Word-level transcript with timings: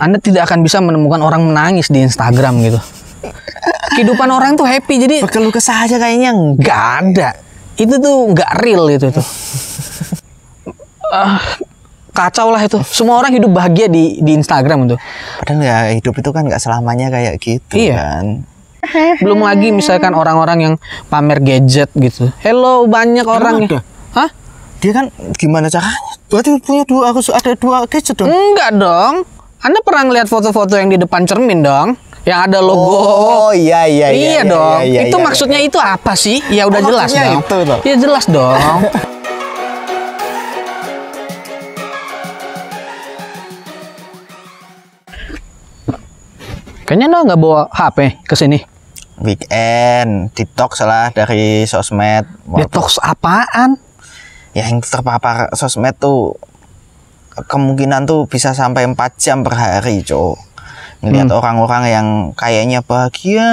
Anda 0.00 0.16
tidak 0.16 0.48
akan 0.48 0.64
bisa 0.64 0.80
menemukan 0.80 1.20
orang 1.20 1.44
menangis 1.44 1.92
di 1.92 2.00
Instagram 2.00 2.56
gitu. 2.64 2.80
Kehidupan 3.92 4.32
orang 4.32 4.56
tuh 4.56 4.64
happy 4.64 4.96
jadi 4.96 5.16
Berkeluh 5.20 5.52
kesah 5.52 5.84
aja 5.84 6.00
kayaknya 6.00 6.32
enggak. 6.32 6.64
nggak 6.64 6.80
ada. 7.04 7.28
Itu 7.76 7.94
tuh 8.00 8.32
nggak 8.32 8.50
real 8.64 8.88
itu 8.88 9.12
tuh. 9.12 9.26
Ah, 11.10 11.42
kacau 12.14 12.48
lah 12.48 12.62
itu. 12.62 12.80
Semua 12.86 13.18
orang 13.18 13.34
hidup 13.34 13.50
bahagia 13.50 13.90
di 13.90 14.22
di 14.22 14.32
Instagram 14.32 14.88
itu. 14.88 14.96
Padahal 15.36 15.60
ya 15.60 15.76
hidup 15.92 16.14
itu 16.16 16.30
kan 16.30 16.48
nggak 16.48 16.62
selamanya 16.62 17.10
kayak 17.10 17.36
gitu 17.36 17.74
Iya. 17.76 17.98
kan. 17.98 18.24
Belum 19.20 19.44
lagi 19.44 19.68
misalkan 19.70 20.16
orang-orang 20.16 20.58
yang 20.64 20.74
pamer 21.12 21.44
gadget 21.44 21.92
gitu. 21.92 22.32
Hello 22.40 22.88
banyak 22.88 23.26
orang 23.28 23.68
yang 23.68 23.82
Hah? 24.16 24.30
Dia 24.80 24.96
kan 24.96 25.12
gimana 25.36 25.68
caranya? 25.68 25.92
Berarti 26.32 26.56
punya 26.64 26.88
dua 26.88 27.12
harus 27.12 27.28
ada 27.28 27.52
dua 27.52 27.84
gadget 27.84 28.16
dong. 28.16 28.32
Enggak 28.32 28.70
dong. 28.80 29.14
Anda 29.60 29.84
pernah 29.84 30.08
ngeliat 30.08 30.24
foto-foto 30.24 30.72
yang 30.72 30.88
di 30.88 30.96
depan 30.96 31.28
cermin 31.28 31.60
dong? 31.60 31.92
Yang 32.24 32.38
ada 32.48 32.58
logo. 32.64 32.96
Oh 32.96 33.52
iya 33.52 33.84
iya 33.84 34.08
iya. 34.08 34.40
iya 34.40 34.42
dong. 34.48 34.80
iya, 34.80 35.00
itu 35.04 35.16
iya, 35.20 35.24
maksudnya 35.24 35.60
itu 35.60 35.76
apa 35.76 36.16
sih? 36.16 36.40
Ya 36.48 36.64
udah 36.64 36.80
Oh, 36.80 36.88
jelas 36.88 37.10
dong. 37.12 37.40
itu. 37.44 37.58
Ya 37.84 37.94
jelas 38.00 38.24
dong. 38.24 38.56
Kayaknya 46.88 47.06
lo 47.12 47.18
nggak 47.22 47.40
bawa 47.40 47.60
HP 47.70 47.98
ke 48.26 48.34
sini. 48.34 48.58
Weekend 49.20 50.32
detox 50.32 50.80
lah 50.82 51.12
dari 51.12 51.68
sosmed. 51.68 52.24
Detox 52.56 52.96
apaan? 52.98 53.76
Ya 54.56 54.66
yang 54.66 54.80
terpapar 54.80 55.52
sosmed 55.52 55.94
tuh 56.00 56.34
kemungkinan 57.46 58.04
tuh 58.04 58.26
bisa 58.26 58.52
sampai 58.52 58.84
4 58.84 58.96
jam 59.16 59.40
per 59.40 59.54
hari, 59.54 60.02
Cok. 60.02 60.36
Ngeliat 61.00 61.32
Hmm. 61.32 61.38
orang-orang 61.40 61.84
yang 61.88 62.06
kayaknya 62.36 62.84
bahagia 62.84 63.48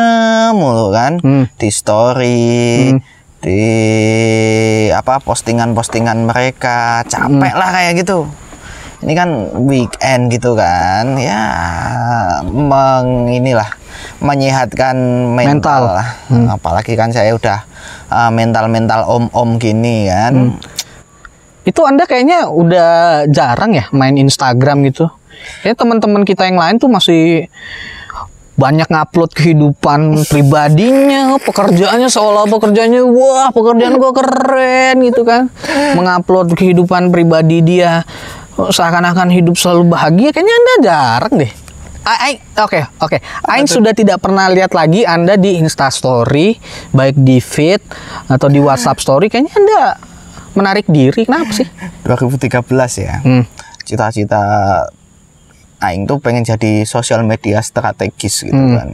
mulu 0.52 0.92
kan 0.92 1.24
Hmm. 1.24 1.48
di 1.56 1.70
story, 1.72 2.92
Hmm. 2.92 3.00
di 3.40 3.64
apa 4.92 5.24
postingan-postingan 5.24 6.28
mereka, 6.28 7.08
capek 7.08 7.54
Hmm. 7.54 7.60
lah 7.60 7.70
kayak 7.72 8.04
gitu. 8.04 8.28
Ini 8.98 9.14
kan 9.14 9.30
weekend 9.64 10.34
gitu 10.34 10.58
kan, 10.58 11.16
ya 11.16 11.44
meng 12.44 13.30
inilah 13.30 13.70
menyehatkan 14.20 14.98
mental, 15.32 15.54
Mental. 15.62 15.82
lah. 16.02 16.08
Hmm. 16.28 16.48
Apalagi 16.50 16.98
kan 16.98 17.14
saya 17.14 17.32
udah 17.32 17.64
uh, 18.10 18.32
mental-mental 18.34 19.06
om-om 19.06 19.56
gini 19.58 20.10
kan. 20.10 20.34
Hmm. 20.52 20.77
Itu 21.68 21.84
Anda 21.84 22.08
kayaknya 22.08 22.48
udah 22.48 22.90
jarang 23.28 23.76
ya 23.76 23.92
main 23.92 24.16
Instagram 24.16 24.88
gitu. 24.88 25.12
Ya 25.68 25.76
teman-teman 25.76 26.24
kita 26.24 26.48
yang 26.48 26.56
lain 26.56 26.80
tuh 26.80 26.88
masih 26.88 27.52
banyak 28.58 28.90
ngupload 28.90 29.38
kehidupan 29.38 30.26
pribadinya, 30.26 31.38
pekerjaannya 31.38 32.10
seolah 32.10 32.50
pekerjaannya 32.50 33.06
wah 33.06 33.54
pekerjaan 33.54 34.02
gua 34.02 34.12
keren 34.16 34.96
gitu 35.06 35.22
kan. 35.22 35.52
Mengupload 35.94 36.58
kehidupan 36.58 37.14
pribadi 37.14 37.62
dia 37.62 38.02
seakan-akan 38.58 39.30
hidup 39.30 39.54
selalu 39.54 39.94
bahagia 39.94 40.34
kayaknya 40.34 40.56
Anda 40.56 40.74
jarang 40.82 41.34
deh. 41.38 41.52
Aing- 42.08 42.42
Oke, 42.64 42.82
oke. 43.04 43.18
Aing 43.46 43.68
sudah 43.68 43.92
tidak 43.92 44.24
pernah 44.24 44.48
lihat 44.48 44.72
lagi 44.72 45.04
Anda 45.04 45.36
di 45.36 45.60
Insta 45.60 45.92
Story, 45.92 46.56
baik 46.90 47.20
di 47.20 47.38
feed 47.38 47.84
atau 48.26 48.48
di 48.48 48.58
WhatsApp 48.58 48.98
Story. 48.98 49.28
Kayaknya 49.28 49.54
Anda 49.54 49.82
menarik 50.58 50.90
diri. 50.90 51.24
Kenapa 51.24 51.54
sih? 51.54 51.70
2013 52.04 52.58
ya. 52.98 53.22
Hmm. 53.22 53.46
Cita-cita 53.86 54.42
aing 55.78 56.04
tuh 56.04 56.18
pengen 56.18 56.42
jadi 56.42 56.82
sosial 56.84 57.22
media 57.22 57.62
strategis 57.62 58.42
gitu 58.42 58.58
Hmm. 58.58 58.74
kan. 58.74 58.90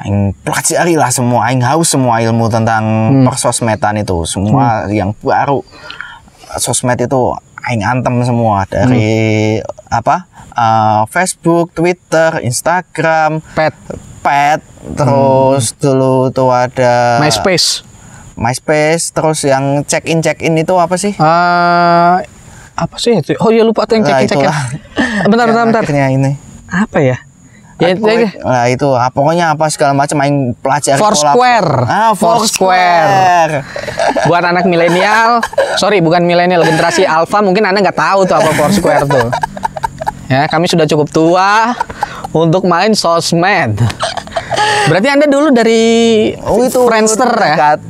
Aing 0.00 0.32
pelajari 0.40 0.96
lah 0.96 1.12
semua, 1.12 1.44
aing 1.46 1.60
haus 1.60 1.92
semua 1.92 2.18
ilmu 2.18 2.48
tentang 2.48 2.82
Hmm. 2.82 3.24
persosmedan 3.28 4.00
itu, 4.00 4.24
semua 4.24 4.88
yang 4.88 5.12
baru 5.20 5.60
sosmed 6.56 6.98
itu 6.98 7.20
aing 7.62 7.84
antem 7.84 8.24
semua 8.24 8.64
dari 8.64 9.60
Hmm. 9.60 9.92
apa? 9.92 10.26
uh, 10.50 11.06
Facebook, 11.06 11.72
Twitter, 11.72 12.42
Instagram, 12.42 13.38
Pet, 13.54 13.72
Pet, 14.20 14.60
terus 14.92 15.72
dulu 15.74 16.28
tuh 16.28 16.50
ada 16.50 17.16
Hmm. 17.16 17.24
MySpace. 17.24 17.86
MySpace, 18.40 19.12
terus 19.12 19.44
yang 19.44 19.84
check 19.84 20.04
in 20.04 20.18
check 20.18 20.40
in 20.40 20.56
itu 20.56 20.72
apa 20.74 20.96
sih? 20.96 21.12
Eh, 21.12 22.16
apa 22.74 22.96
sih 22.96 23.12
itu? 23.14 23.36
Oh 23.36 23.52
ya 23.52 23.60
lupa 23.60 23.84
tuh 23.84 23.94
yang 23.94 24.02
Nah, 24.02 24.16
cekin 24.16 24.26
cekin. 24.26 24.40
itulah. 24.40 24.58
Bentar, 25.28 25.46
bentar, 25.46 25.64
bentar. 25.66 25.82
akhirnya 25.82 26.08
ini. 26.08 26.32
Apa 26.66 26.98
ya? 26.98 27.16
Ya, 27.76 27.88
itu 27.90 28.00
aja. 28.02 28.28
Nah 28.38 28.64
itu 28.66 28.88
ah, 28.90 29.08
pokoknya 29.08 29.52
apa 29.52 29.68
segala 29.68 29.92
macam 29.92 30.16
aing 30.18 30.52
pelajari 30.54 30.96
Foursquare. 30.96 31.64
pola- 31.80 31.88
Ah, 31.88 32.12
Foursquare. 32.12 33.08
Foursquare. 33.08 33.54
Buat 34.24 34.44
anak 34.46 34.64
milenial, 34.64 35.40
sorry 35.76 36.00
bukan 36.00 36.20
milenial, 36.22 36.60
generasi 36.60 37.04
alpha 37.04 37.40
mungkin 37.40 37.60
anda 37.62 37.80
nggak 37.82 37.96
tahu 37.98 38.24
tuh 38.24 38.36
apa 38.36 38.52
Foursquare 38.52 39.04
tuh. 39.04 39.28
Ya, 40.26 40.44
kami 40.46 40.64
sudah 40.64 40.84
cukup 40.86 41.08
tua 41.08 41.72
untuk 42.30 42.64
main 42.64 42.92
sosmed. 42.92 43.80
Berarti 44.86 45.08
anda 45.08 45.24
dulu 45.24 45.48
dari 45.50 45.82
Oh 46.38 46.60
itu 46.60 46.84
Friendster 46.84 47.28
ya, 47.28 47.56
dekat- 47.76 47.84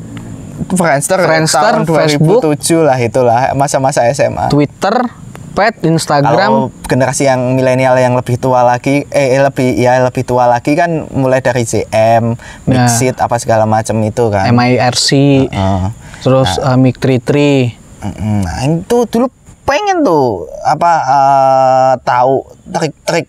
Friendster, 0.74 1.18
Friendster, 1.22 1.82
tahun 1.82 1.84
Facebook. 1.86 2.40
2007 2.46 2.86
lah 2.86 2.98
itulah 2.98 3.40
masa-masa 3.58 4.06
SMA. 4.14 4.46
Twitter, 4.50 5.06
Pet, 5.50 5.82
Instagram, 5.82 6.30
Kalau 6.38 6.62
generasi 6.86 7.26
yang 7.26 7.58
milenial 7.58 7.98
yang 7.98 8.14
lebih 8.14 8.38
tua 8.38 8.62
lagi, 8.62 9.02
eh 9.10 9.34
eh, 9.34 9.42
lebih 9.42 9.74
ya 9.74 9.98
lebih 9.98 10.22
tua 10.22 10.46
lagi 10.46 10.78
kan 10.78 11.10
mulai 11.10 11.42
dari 11.42 11.66
JM, 11.66 12.38
Mixit 12.70 13.18
apa 13.18 13.34
segala 13.42 13.66
macam 13.66 13.98
itu 14.06 14.30
kan. 14.30 14.46
MIRC, 14.54 15.10
Heeh. 15.50 15.82
terus 16.22 16.54
eh, 16.62 16.78
Mic 16.78 17.02
33. 17.02 17.76
Mm, 18.00 18.40
Nah, 18.46 18.58
itu 18.64 18.98
dulu 19.10 19.26
pengen 19.66 20.06
tuh 20.06 20.46
apa 20.62 20.92
eh, 21.02 21.92
tahu 22.06 22.46
trik-trik 22.70 23.26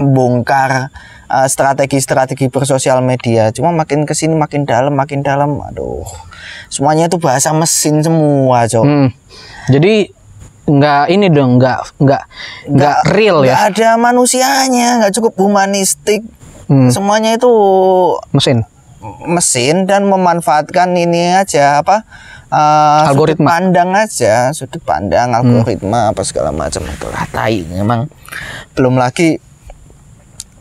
bongkar 0.00 0.90
eh, 1.28 1.48
strategi-strategi 1.48 2.48
bersosial 2.48 3.00
media. 3.00 3.50
Cuma 3.54 3.72
makin 3.72 4.04
ke 4.04 4.12
sini 4.12 4.34
makin 4.36 4.64
dalam, 4.68 4.94
makin 4.94 5.20
dalam, 5.24 5.60
aduh, 5.60 6.04
semuanya 6.68 7.08
itu 7.08 7.16
bahasa 7.20 7.52
mesin 7.56 8.04
semua, 8.04 8.68
cok. 8.68 8.84
Hmm. 8.84 9.08
Jadi 9.68 10.10
nggak 10.64 11.04
ini 11.12 11.28
dong, 11.28 11.60
nggak 11.60 12.00
nggak 12.00 12.22
nggak 12.72 12.98
real 13.12 13.44
ya 13.44 13.52
Nggak 13.52 13.64
ada 13.76 13.88
manusianya, 14.00 14.88
nggak 15.04 15.12
cukup 15.20 15.36
humanistik. 15.40 16.24
Hmm. 16.68 16.88
Semuanya 16.88 17.36
itu 17.36 17.52
mesin. 18.32 18.64
mesin 19.28 19.84
dan 19.84 20.08
memanfaatkan 20.08 20.96
ini 20.96 21.36
aja 21.36 21.84
apa 21.84 22.08
sudut 22.48 23.10
Algoritma. 23.12 23.44
Hmm. 23.44 23.50
pandang 23.52 23.90
aja 23.92 24.34
sudut 24.54 24.82
pandang 24.84 25.28
algoritma 25.34 26.14
apa 26.14 26.22
segala 26.22 26.54
macam 26.54 26.86
itu 26.86 27.06
ratai 27.10 27.66
memang 27.66 28.06
belum 28.78 28.96
lagi 28.96 29.36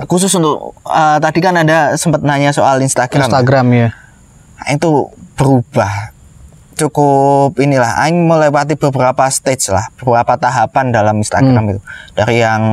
khusus 0.05 0.31
untuk 0.35 0.75
eh, 0.85 1.17
tadi 1.19 1.39
kan 1.39 1.55
ada 1.57 1.93
sempat 1.95 2.21
nanya 2.21 2.51
soal 2.51 2.79
Instagram 2.79 3.25
Instagram 3.25 3.65
ya. 3.71 3.89
Nah, 4.59 4.67
itu 4.73 5.09
berubah 5.33 6.13
cukup 6.73 7.61
inilah 7.61 8.01
Aing 8.01 8.25
melewati 8.25 8.73
beberapa 8.73 9.29
stage 9.29 9.69
lah 9.69 9.93
beberapa 9.93 10.33
tahapan 10.35 10.89
dalam 10.89 11.21
Instagram 11.21 11.77
itu 11.77 11.81
dari 12.17 12.41
yang 12.41 12.63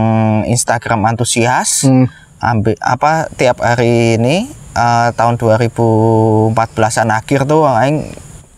Instagram 0.49 1.05
antusias 1.05 1.85
Hmm. 1.85 2.09
ambil 2.41 2.73
apa 2.81 3.29
tiap 3.37 3.61
hari 3.61 4.17
ini 4.17 4.49
eh, 4.73 5.09
tahun 5.13 5.37
2014an 5.37 7.09
akhir 7.13 7.45
tuh 7.45 7.69
aing 7.69 8.09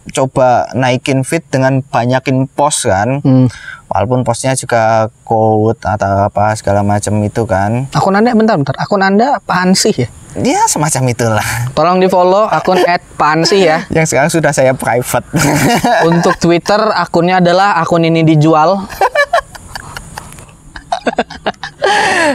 coba 0.04 0.66
naikin 0.72 1.22
feed 1.22 1.46
dengan 1.46 1.78
banyakin 1.80 2.44
post 2.48 2.84
kan 2.84 3.20
Hmm. 3.20 3.46
walaupun 3.86 4.22
postnya 4.22 4.52
juga 4.52 5.06
quote 5.22 5.78
atau 5.80 6.26
apa 6.26 6.52
segala 6.52 6.82
macam 6.82 7.14
itu 7.20 7.42
kan 7.44 7.86
Akun 7.90 8.12
anda 8.12 8.32
bentar 8.32 8.56
bentar. 8.56 8.74
Akun 8.74 8.98
anda 8.98 9.38
Pansih 9.40 9.94
ya. 9.96 10.08
ya 10.34 10.64
semacam 10.64 11.02
itulah 11.08 11.46
Tolong 11.70 11.96
di 11.96 12.08
follow 12.08 12.44
akun 12.44 12.82
@pansih 13.20 13.62
ya. 13.62 13.78
yang 13.88 14.02
sekarang 14.02 14.26
sudah 14.28 14.50
saya 14.50 14.72
private 14.72 15.22
Untuk 16.08 16.34
Twitter 16.36 16.82
akunnya 16.90 17.38
adalah 17.38 17.78
akun 17.78 18.02
ini 18.02 18.22
dijual. 18.22 18.82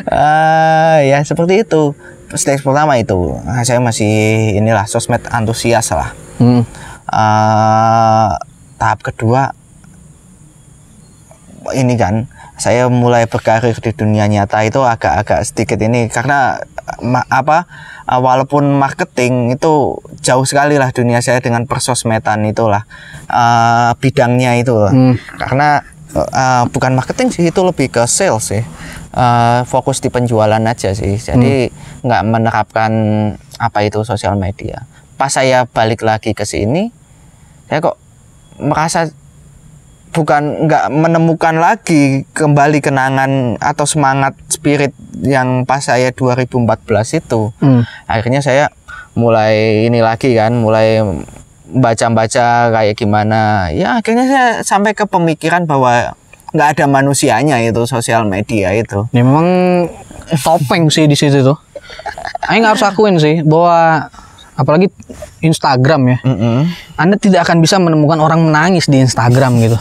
Ah, 0.08 1.00
ya 1.00 1.24
seperti 1.24 1.64
itu 1.64 1.96
stage 2.30 2.60
pertama 2.60 2.96
itu 2.96 3.34
saya 3.64 3.80
masih 3.80 4.08
inilah 4.54 4.84
sosmed 4.86 5.24
antusias 5.30 5.90
lah 5.90 6.12
Hmm. 6.38 6.62
Eh 7.08 8.30
tahap 8.78 9.00
kedua 9.02 9.52
ini 11.76 12.00
kan 12.00 12.28
saya 12.58 12.90
mulai 12.90 13.30
berkarir 13.30 13.76
di 13.78 13.92
dunia 13.94 14.26
nyata 14.26 14.66
itu 14.66 14.82
agak-agak 14.82 15.46
sedikit 15.46 15.78
ini 15.78 16.10
karena 16.10 16.58
ma- 17.04 17.28
apa 17.30 17.68
eh, 18.10 18.18
walaupun 18.18 18.72
marketing 18.80 19.54
itu 19.54 20.00
jauh 20.24 20.46
sekali 20.48 20.80
lah 20.80 20.90
dunia 20.90 21.22
saya 21.22 21.38
dengan 21.44 21.68
persosmedan 21.70 22.48
itulah 22.48 22.88
eh, 23.30 23.92
bidangnya 24.00 24.58
itu. 24.58 24.74
Hmm. 24.74 25.16
karena 25.38 25.84
eh, 26.16 26.64
bukan 26.72 26.98
marketing 26.98 27.30
sih 27.30 27.44
itu 27.52 27.62
lebih 27.62 27.92
ke 27.92 28.04
sales 28.08 28.48
sih 28.50 28.64
Eh, 29.18 29.62
fokus 29.66 29.98
di 29.98 30.14
penjualan 30.14 30.62
aja 30.62 30.94
sih 30.94 31.18
jadi 31.18 31.74
nggak 32.06 32.22
menerapkan 32.22 32.92
apa 33.58 33.82
itu 33.82 34.06
sosial 34.06 34.38
media 34.38 34.86
pas 35.18 35.30
saya 35.30 35.66
balik 35.66 36.06
lagi 36.06 36.32
ke 36.32 36.46
sini 36.46 36.94
saya 37.68 37.82
kok 37.82 37.98
merasa 38.58 39.10
bukan 40.14 40.66
nggak 40.66 40.86
menemukan 40.90 41.56
lagi 41.58 42.26
kembali 42.32 42.82
kenangan 42.82 43.58
atau 43.60 43.86
semangat 43.86 44.34
spirit 44.50 44.90
yang 45.22 45.62
pas 45.62 45.84
saya 45.84 46.10
2014 46.10 46.64
itu 47.18 47.54
Hmm. 47.60 47.84
akhirnya 48.06 48.42
saya 48.42 48.74
mulai 49.14 49.86
ini 49.86 50.02
lagi 50.02 50.34
kan 50.34 50.54
mulai 50.58 51.02
baca-baca 51.68 52.72
kayak 52.72 52.96
gimana 52.96 53.70
ya 53.76 54.00
akhirnya 54.00 54.26
saya 54.26 54.46
sampai 54.64 54.96
ke 54.96 55.04
pemikiran 55.04 55.68
bahwa 55.68 56.16
nggak 56.56 56.80
ada 56.80 56.86
manusianya 56.88 57.60
itu 57.60 57.84
sosial 57.84 58.24
media 58.24 58.72
itu 58.72 59.04
Ya 59.12 59.22
memang 59.22 59.46
topeng 60.42 60.88
sih 60.88 61.06
di 61.06 61.14
situ 61.14 61.44
tuh. 61.44 61.60
Aing 62.48 62.64
harus 62.64 62.80
akuin 62.82 63.20
sih 63.20 63.44
bahwa 63.44 64.08
apalagi 64.58 64.90
Instagram 65.46 66.02
ya. 66.12 66.18
Mm-mm. 66.26 66.58
Anda 66.98 67.16
tidak 67.22 67.46
akan 67.46 67.62
bisa 67.62 67.78
menemukan 67.78 68.18
orang 68.18 68.42
menangis 68.42 68.90
di 68.90 68.98
Instagram 68.98 69.62
gitu. 69.62 69.78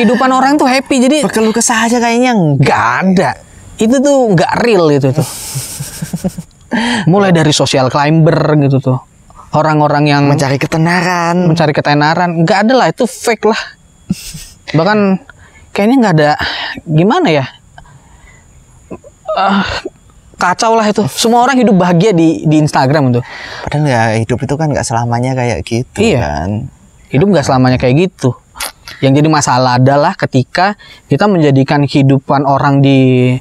Kehidupan 0.00 0.32
orang 0.32 0.56
tuh 0.56 0.64
happy 0.64 0.96
jadi 0.96 1.16
berkeluh 1.28 1.52
kesah 1.52 1.84
aja 1.86 2.00
kayaknya 2.00 2.32
nggak 2.34 2.84
ada. 3.04 3.30
Itu 3.76 4.00
tuh 4.00 4.32
nggak 4.32 4.52
real 4.64 4.88
itu 4.88 5.12
tuh. 5.12 5.28
Mulai 7.12 7.30
dari 7.36 7.52
social 7.52 7.92
climber 7.92 8.56
gitu 8.64 8.80
tuh. 8.80 8.98
Orang-orang 9.50 10.06
yang 10.06 10.22
mencari 10.30 10.62
ketenaran 10.62 11.50
mencari 11.50 11.74
ketenaran 11.74 12.46
nggak 12.46 12.58
ada 12.70 12.72
lah 12.72 12.86
itu 12.86 13.02
fake 13.02 13.50
lah 13.50 13.58
bahkan 14.78 15.18
kayaknya 15.74 15.96
nggak 15.98 16.14
ada 16.14 16.30
gimana 16.86 17.28
ya 17.34 17.46
Ah, 19.30 19.62
kacau 20.40 20.72
lah 20.72 20.88
itu. 20.88 21.04
Semua 21.12 21.44
orang 21.44 21.60
hidup 21.60 21.76
bahagia 21.76 22.16
di 22.16 22.48
di 22.48 22.56
Instagram 22.56 23.12
itu. 23.12 23.20
Padahal 23.62 23.84
ya 23.84 24.02
hidup 24.16 24.40
itu 24.40 24.54
kan 24.56 24.72
nggak 24.72 24.82
selamanya 24.82 25.36
kayak 25.36 25.60
gitu 25.62 26.00
Iya. 26.00 26.18
kan. 26.24 26.48
Hidup 27.12 27.28
nggak 27.28 27.44
selamanya 27.44 27.76
kayak 27.76 28.08
gitu. 28.08 28.32
Yang 29.04 29.22
jadi 29.22 29.28
masalah 29.28 29.76
adalah 29.76 30.16
ketika 30.16 30.74
kita 31.06 31.28
menjadikan 31.28 31.84
kehidupan 31.84 32.48
orang 32.48 32.80
di 32.80 33.36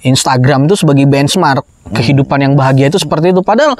Instagram 0.00 0.70
itu 0.70 0.78
sebagai 0.78 1.04
benchmark 1.04 1.66
kehidupan 1.90 2.38
yang 2.38 2.54
bahagia 2.54 2.88
itu 2.88 3.02
seperti 3.02 3.34
itu. 3.34 3.42
Padahal 3.42 3.74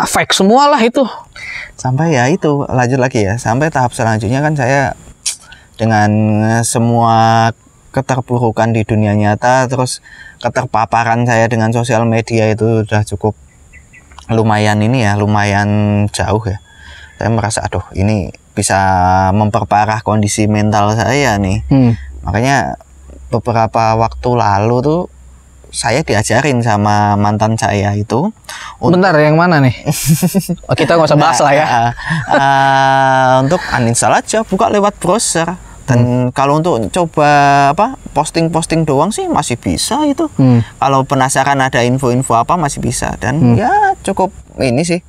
fake 0.00 0.32
semua 0.32 0.72
lah 0.72 0.80
itu. 0.80 1.04
Sampai 1.76 2.16
ya 2.16 2.28
itu 2.28 2.64
lanjut 2.66 2.98
lagi 3.00 3.24
ya. 3.24 3.36
Sampai 3.36 3.68
tahap 3.68 3.92
selanjutnya 3.92 4.40
kan 4.40 4.56
saya 4.56 4.96
dengan 5.76 6.10
semua 6.60 7.48
keterpurukan 7.90 8.70
di 8.70 8.86
dunia 8.86 9.12
nyata 9.12 9.66
terus 9.66 9.98
keterpaparan 10.38 11.26
saya 11.26 11.50
dengan 11.50 11.70
sosial 11.70 12.06
media 12.06 12.46
itu 12.48 12.86
udah 12.86 13.02
cukup 13.04 13.34
lumayan 14.30 14.78
ini 14.78 15.02
ya 15.02 15.18
lumayan 15.18 15.68
jauh 16.14 16.42
ya 16.46 16.62
saya 17.18 17.28
merasa 17.28 17.66
aduh 17.66 17.82
ini 17.92 18.30
bisa 18.54 18.78
memperparah 19.34 20.00
kondisi 20.00 20.46
mental 20.46 20.94
saya 20.94 21.34
nih 21.36 21.66
Hmm. 21.66 21.98
makanya 22.22 22.78
beberapa 23.28 23.94
waktu 23.94 24.30
lalu 24.34 24.76
tuh 24.82 25.00
saya 25.70 26.02
diajarin 26.02 26.58
sama 26.66 27.14
mantan 27.14 27.54
saya 27.54 27.94
itu 27.94 28.34
Bentar, 28.82 29.14
yang 29.22 29.38
mana 29.38 29.62
nih? 29.62 29.70
Oh, 30.66 30.74
kita 30.74 30.98
nggak 30.98 31.14
usah 31.14 31.20
bahas 31.20 31.38
lah 31.38 31.52
ya. 31.54 31.66
Ah, 31.70 31.90
ah, 32.26 33.32
untuk 33.38 33.62
uninstall 33.70 34.18
aja, 34.18 34.42
buka 34.42 34.66
lewat 34.66 34.98
browser. 34.98 35.54
Dan 35.90 36.30
kalau 36.30 36.62
untuk 36.62 36.78
coba 36.94 37.30
apa 37.74 37.98
posting-posting 38.14 38.86
doang 38.86 39.10
sih 39.10 39.26
masih 39.26 39.58
bisa 39.58 40.06
itu. 40.06 40.30
Hmm. 40.38 40.62
Kalau 40.78 41.02
penasaran 41.02 41.58
ada 41.58 41.82
info-info 41.82 42.38
apa 42.38 42.54
masih 42.54 42.78
bisa. 42.78 43.18
Dan 43.18 43.58
ya 43.58 43.98
cukup 44.06 44.30
ini 44.62 44.86
sih. 44.86 45.02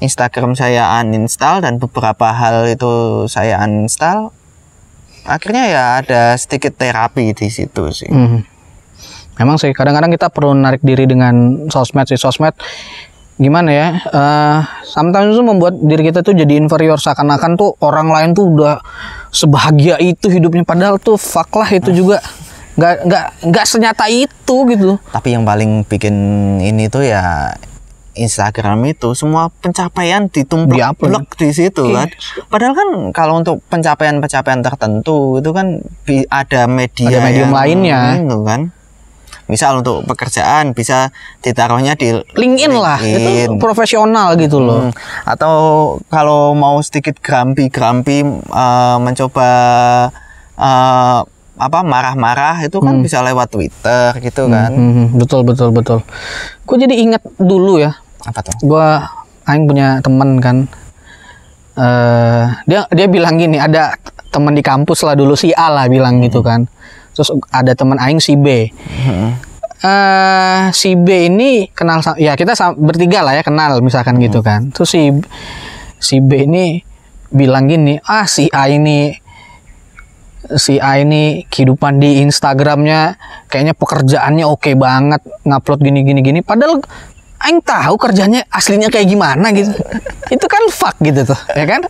Instagram 0.00 0.56
saya 0.56 0.88
uninstall 1.00 1.60
dan 1.60 1.76
beberapa 1.76 2.32
hal 2.32 2.66
itu 2.72 3.24
saya 3.28 3.60
uninstall. 3.60 4.32
Akhirnya 5.24 5.64
ya 5.68 5.84
ada 6.04 6.22
sedikit 6.40 6.76
terapi 6.76 7.36
di 7.36 7.48
situ 7.52 7.92
sih. 7.92 8.08
Hmm. 8.08 8.44
Memang 9.36 9.60
sih 9.60 9.76
kadang-kadang 9.76 10.12
kita 10.14 10.32
perlu 10.32 10.56
narik 10.56 10.80
diri 10.80 11.04
dengan 11.04 11.66
sosmed 11.68 12.06
sih 12.08 12.18
sosmed 12.20 12.54
gimana 13.34 13.70
ya 13.74 13.88
eh 13.98 14.58
sometimes 14.86 15.34
itu 15.34 15.42
membuat 15.42 15.74
diri 15.82 16.06
kita 16.06 16.22
tuh 16.22 16.38
jadi 16.38 16.54
inferior 16.54 17.02
seakan-akan 17.02 17.58
tuh 17.58 17.74
orang 17.82 18.06
lain 18.06 18.30
tuh 18.30 18.46
udah 18.46 18.78
sebahagia 19.34 19.98
itu 19.98 20.30
hidupnya 20.30 20.62
padahal 20.62 20.96
tuh 20.96 21.18
fuck 21.18 21.50
lah 21.52 21.66
itu 21.68 21.90
juga 21.90 22.22
nggak 22.74 22.94
nggak 23.04 23.24
nggak 23.50 23.66
senyata 23.66 24.06
itu 24.06 24.56
gitu 24.66 24.94
Tapi 25.10 25.28
yang 25.30 25.42
paling 25.42 25.82
bikin 25.82 26.14
ini 26.58 26.86
tuh 26.86 27.02
ya 27.02 27.54
Instagram 28.14 28.78
itu 28.86 29.10
semua 29.12 29.50
pencapaian 29.52 30.26
ditumplek 30.26 30.78
Di-upload. 30.78 31.26
di 31.34 31.50
situ 31.50 31.82
Iya. 31.84 31.94
kan. 31.96 32.08
Padahal 32.46 32.72
kan 32.72 32.88
kalau 33.10 33.34
untuk 33.36 33.58
pencapaian-pencapaian 33.66 34.62
tertentu 34.62 35.38
itu 35.38 35.50
kan 35.50 35.82
ada 36.30 36.60
media 36.66 37.10
Ada 37.10 37.18
medium 37.20 37.42
yang 37.44 37.52
lainnya. 37.52 38.00
itu 38.16 38.38
kan. 38.42 38.60
Misal 39.44 39.84
untuk 39.84 40.08
pekerjaan 40.08 40.72
bisa 40.72 41.12
ditaruhnya 41.44 41.92
di 42.00 42.16
LinkedIn 42.16 42.72
lah. 42.72 42.96
Itu 42.96 43.60
profesional 43.60 44.40
gitu 44.40 44.56
loh. 44.60 44.88
Hmm, 44.88 44.92
Atau 45.28 45.54
kalau 46.08 46.56
mau 46.56 46.80
sedikit 46.80 47.20
grampi-grampi 47.20 48.24
eh, 48.40 48.96
mencoba 48.98 49.50
eh, 50.56 51.20
apa 51.54 51.86
marah-marah 51.86 52.66
itu 52.66 52.82
kan 52.82 52.98
bisa 52.98 53.22
lewat 53.22 53.52
Twitter 53.52 54.16
gitu 54.18 54.50
kan. 54.50 54.72
Hmm, 54.74 55.06
betul 55.14 55.46
betul 55.46 55.70
betul. 55.70 56.00
Gue 56.66 56.76
jadi 56.80 56.94
inget 56.98 57.22
dulu 57.38 57.78
ya. 57.78 57.94
Apa 58.24 58.40
tuh? 58.40 58.56
gua 58.64 59.04
aing 59.44 59.68
punya 59.68 60.00
temen 60.00 60.40
kan. 60.40 60.56
Eh 61.76 62.44
dia 62.64 62.88
dia 62.90 63.06
bilang 63.06 63.36
gini 63.36 63.60
ada 63.60 63.94
teman 64.34 64.56
di 64.56 64.66
kampus 64.66 65.06
lah 65.06 65.14
dulu 65.14 65.38
si 65.38 65.54
A 65.54 65.70
lah 65.70 65.86
bilang 65.86 66.18
gitu 66.18 66.42
kan 66.42 66.66
terus 67.14 67.30
ada 67.54 67.72
teman 67.72 67.96
aing 67.96 68.18
si 68.20 68.34
B. 68.34 68.68
Hmm. 69.06 69.38
eh 69.84 70.72
si 70.72 70.96
B 70.96 71.28
ini 71.28 71.68
kenal 71.76 72.00
ya 72.16 72.32
kita 72.40 72.56
bertiga 72.74 73.20
lah 73.20 73.36
ya 73.36 73.42
kenal 73.44 73.78
misalkan 73.80 74.18
gitu 74.18 74.42
kan. 74.42 74.74
Terus 74.74 74.90
si 74.90 75.12
si 76.00 76.18
B 76.20 76.44
ini 76.44 76.80
bilang 77.30 77.70
gini 77.70 77.98
ah 78.04 78.24
si 78.24 78.48
A 78.52 78.68
ini 78.68 79.12
si 80.56 80.76
A 80.76 81.00
ini 81.00 81.48
kehidupan 81.48 82.00
di 82.00 82.20
Instagramnya 82.20 83.16
kayaknya 83.48 83.74
pekerjaannya 83.76 84.44
oke 84.44 84.72
banget 84.76 85.20
ngupload 85.44 85.80
gini 85.80 86.00
gini 86.04 86.20
gini. 86.20 86.40
Padahal 86.44 86.80
Aing 87.44 87.60
tahu 87.60 88.00
kerjanya 88.00 88.40
aslinya 88.48 88.88
kayak 88.88 89.04
gimana 89.04 89.52
gitu. 89.52 89.68
Itu 90.34 90.46
kan 90.48 90.64
fuck 90.72 90.96
gitu 91.04 91.28
tuh 91.28 91.40
ya 91.52 91.68
kan? 91.68 91.84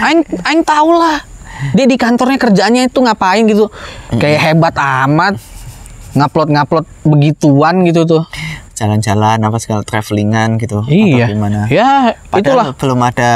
Aing 0.00 0.24
Aing 0.48 0.64
tahu 0.64 0.96
lah 0.96 1.20
dia 1.74 1.86
di 1.86 1.96
kantornya 1.96 2.38
kerjaannya 2.40 2.90
itu 2.90 2.98
ngapain 3.00 3.44
gitu? 3.46 3.70
Kayak 4.16 4.40
hebat 4.52 4.74
amat. 4.78 5.34
Ngupload 6.16 6.48
ngupload 6.50 6.86
begituan 7.04 7.84
gitu 7.84 8.08
tuh. 8.08 8.22
Jalan-jalan 8.74 9.42
apa 9.42 9.58
segala 9.58 9.82
travelingan 9.82 10.56
gitu. 10.62 10.86
Iya. 10.86 11.28
atau 11.28 11.34
gimana. 11.34 11.60
Ya 11.68 12.14
padahal 12.30 12.40
itulah. 12.40 12.66
belum 12.78 13.00
ada 13.02 13.32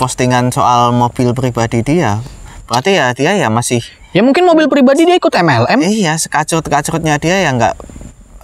postingan 0.00 0.50
soal 0.50 0.90
mobil 0.96 1.36
pribadi 1.36 1.84
dia. 1.84 2.20
Berarti 2.66 2.98
ya 2.98 3.14
dia 3.14 3.36
ya 3.38 3.46
masih 3.46 3.84
ya 4.16 4.24
mungkin 4.24 4.48
mobil 4.48 4.64
pribadi 4.72 5.04
dia 5.04 5.20
ikut 5.20 5.28
MLM 5.28 5.84
iya 5.84 6.16
sekacrut-kacrutnya 6.16 7.20
dia 7.20 7.36
ya 7.44 7.52
nggak 7.52 7.76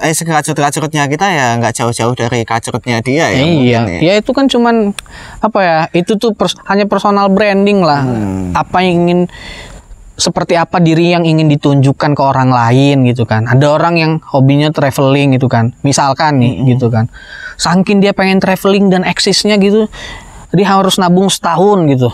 eh 0.01 0.15
sekacrut-kacrutnya 0.17 1.05
kita 1.11 1.27
ya 1.29 1.47
nggak 1.61 1.75
jauh-jauh 1.77 2.17
dari 2.17 2.47
kacrutnya 2.49 3.05
dia 3.05 3.29
ya 3.29 3.45
iya, 3.45 3.45
mungkin 3.45 3.83
ya. 3.89 3.99
ya 4.01 4.15
itu 4.23 4.31
kan 4.33 4.49
cuman 4.49 4.97
apa 5.45 5.59
ya? 5.61 5.79
Itu 5.93 6.17
tuh 6.17 6.33
pers- 6.33 6.59
hanya 6.71 6.89
personal 6.89 7.29
branding 7.29 7.85
lah. 7.85 8.01
Hmm. 8.07 8.57
Apa 8.57 8.81
yang 8.81 9.05
ingin 9.05 9.21
seperti 10.13 10.55
apa 10.55 10.79
diri 10.79 11.11
yang 11.11 11.25
ingin 11.27 11.49
ditunjukkan 11.51 12.15
ke 12.15 12.23
orang 12.23 12.53
lain 12.53 13.05
gitu 13.09 13.27
kan. 13.27 13.49
Ada 13.49 13.67
orang 13.69 13.95
yang 13.99 14.13
hobinya 14.23 14.71
traveling 14.71 15.35
gitu 15.37 15.51
kan. 15.51 15.75
Misalkan 15.83 16.39
nih 16.39 16.53
Hmm. 16.57 16.67
gitu 16.73 16.87
kan. 16.89 17.11
Saking 17.59 18.01
dia 18.01 18.15
pengen 18.17 18.39
traveling 18.39 18.89
dan 18.89 19.03
eksisnya 19.05 19.59
gitu, 19.59 19.89
dia 20.53 20.67
harus 20.69 20.97
nabung 20.97 21.29
setahun 21.29 21.85
gitu. 21.91 22.09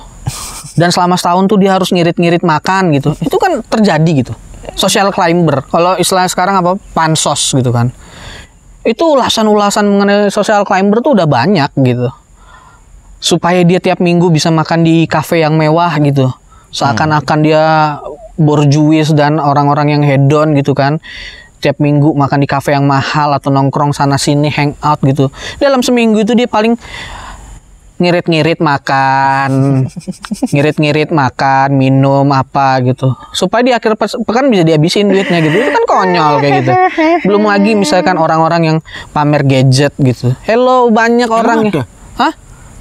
Dan 0.78 0.94
selama 0.94 1.18
setahun 1.18 1.48
tuh 1.48 1.58
dia 1.58 1.74
harus 1.74 1.90
ngirit-ngirit 1.90 2.44
makan 2.44 2.94
gitu. 2.94 3.16
Itu 3.18 3.36
kan 3.40 3.60
terjadi 3.66 4.10
gitu. 4.24 4.34
Social 4.74 5.12
climber. 5.14 5.64
Kalau 5.68 5.96
istilah 5.96 6.28
sekarang 6.28 6.60
apa? 6.60 6.76
Pansos 6.92 7.54
gitu 7.54 7.70
kan. 7.70 7.94
Itu 8.84 9.16
ulasan-ulasan 9.16 9.84
mengenai 9.84 10.32
social 10.32 10.64
climber 10.64 11.04
tuh 11.04 11.12
udah 11.12 11.28
banyak 11.28 11.70
gitu. 11.84 12.08
Supaya 13.18 13.60
dia 13.66 13.82
tiap 13.82 14.00
minggu 14.00 14.30
bisa 14.32 14.48
makan 14.48 14.86
di 14.86 15.04
kafe 15.04 15.44
yang 15.44 15.58
mewah 15.58 15.92
gitu. 16.00 16.30
Seakan-akan 16.72 17.38
dia 17.42 17.64
borjuis 18.38 19.10
dan 19.12 19.42
orang-orang 19.42 19.98
yang 19.98 20.02
hedon 20.06 20.54
gitu 20.54 20.72
kan. 20.72 21.02
Tiap 21.58 21.82
minggu 21.82 22.14
makan 22.14 22.38
di 22.38 22.48
kafe 22.48 22.70
yang 22.70 22.86
mahal 22.86 23.34
atau 23.34 23.50
nongkrong 23.50 23.90
sana 23.90 24.14
sini 24.14 24.46
hangout 24.46 25.02
gitu. 25.02 25.26
Dalam 25.58 25.82
seminggu 25.82 26.22
itu 26.22 26.38
dia 26.38 26.46
paling 26.46 26.78
ngirit-ngirit 27.98 28.62
makan, 28.62 29.50
ngirit-ngirit 30.54 31.10
makan, 31.10 31.74
minum 31.74 32.26
apa 32.30 32.78
gitu. 32.86 33.12
Supaya 33.34 33.62
di 33.66 33.72
akhir 33.74 33.98
pekan 33.98 34.46
bisa 34.48 34.62
dihabisin 34.62 35.10
duitnya 35.10 35.42
gitu. 35.42 35.58
Itu 35.58 35.70
kan 35.74 35.84
konyol 35.84 36.34
kayak 36.38 36.52
gitu. 36.62 36.72
Belum 37.26 37.46
lagi 37.46 37.74
misalkan 37.74 38.16
orang-orang 38.16 38.62
yang 38.62 38.78
pamer 39.10 39.42
gadget 39.44 39.92
gitu. 39.98 40.32
Hello 40.46 40.88
banyak 40.88 41.28
orang 41.28 41.68
yang 41.68 41.84
Hah? 42.18 42.32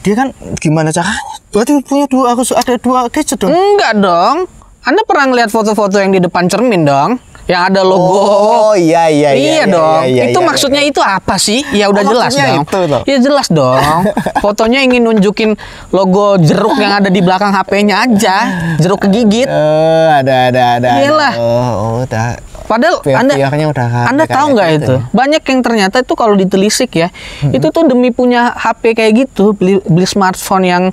Dia 0.02 0.14
kan 0.18 0.28
gimana 0.58 0.90
caranya? 0.90 1.22
Berarti 1.52 1.82
punya 1.84 2.06
dua 2.08 2.34
harus 2.34 2.54
ada 2.54 2.78
dua 2.78 3.10
gadget 3.10 3.38
dong. 3.38 3.54
Enggak 3.54 3.94
dong. 3.98 4.48
Anda 4.88 5.04
pernah 5.04 5.28
ngeliat 5.28 5.52
foto-foto 5.52 6.00
yang 6.00 6.16
di 6.16 6.24
depan 6.24 6.48
cermin 6.48 6.88
dong? 6.88 7.20
Yang 7.48 7.62
ada 7.66 7.82
logo 7.82 8.20
Oh 8.20 8.76
iya 8.76 9.08
iya 9.08 9.32
Iya, 9.32 9.64
dong. 9.66 10.04
iya, 10.04 10.24
itu 10.30 10.36
iya, 10.36 10.46
maksudnya 10.46 10.82
itu 10.84 11.00
apa 11.00 11.40
sih? 11.40 11.64
Ya 11.72 11.88
udah 11.88 12.04
Oh, 12.04 12.12
jelas 12.12 12.32
dong. 12.32 12.60
itu. 12.62 12.80
Iya 13.08 13.18
jelas 13.24 13.48
dong. 13.48 14.04
Fotonya 14.44 14.84
ingin 14.84 15.02
nunjukin 15.02 15.56
logo 15.90 16.36
jeruk 16.38 16.76
yang 16.76 17.00
ada 17.00 17.08
di 17.08 17.24
belakang 17.24 17.50
HP-nya 17.50 18.04
aja. 18.04 18.36
Jeruk 18.78 19.00
kegigit. 19.02 19.48
Eh, 19.48 20.08
ada 20.14 20.52
ada 20.52 20.64
ada. 20.78 20.90
Iyalah. 21.00 21.34
Oh, 21.40 21.72
oh, 21.74 21.92
udah. 22.04 22.36
Padahal 22.68 23.00
Anda 23.00 23.32
Pihak-pihaknya 23.32 23.68
udah 23.72 23.88
Anda 24.12 24.24
tahu 24.28 24.48
nggak 24.52 24.68
gitu 24.68 24.84
itu? 24.84 24.94
ya. 24.94 25.02
Banyak 25.16 25.42
yang 25.42 25.60
ternyata 25.64 25.96
itu 26.04 26.14
kalau 26.14 26.36
ditelisik 26.36 26.92
ya, 26.94 27.08
itu 27.48 27.64
tuh 27.64 27.88
demi 27.88 28.12
punya 28.12 28.52
HP 28.54 28.92
kayak 28.92 29.14
gitu, 29.24 29.56
beli 29.56 29.80
beli 29.88 30.04
smartphone 30.04 30.68
yang 30.68 30.84